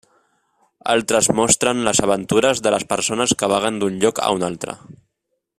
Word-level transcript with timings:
Altres 0.93 1.29
mostren 1.41 1.83
les 1.89 2.01
aventures 2.07 2.63
de 2.69 2.73
les 2.77 2.89
persones 2.97 3.37
que 3.43 3.53
vaguen 3.55 3.81
d'un 3.85 4.03
lloc 4.05 4.27
a 4.31 4.35
un 4.39 4.51
altre. 4.53 4.79